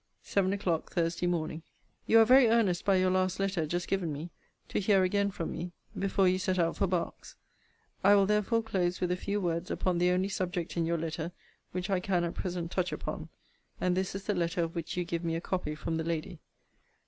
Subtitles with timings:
[0.23, 1.61] SEVEN O'CLOCK, THURSDAY MORNING.
[2.07, 4.31] You are very earnest, by your last letter, (just given me)
[4.69, 7.35] to hear again from me, before you set out for Berks.
[8.03, 11.31] I will therefore close with a few words upon the only subject in your letter
[11.71, 13.29] which I can at present touch upon:
[13.79, 16.39] and this is the letter of which you give me a copy from the lady.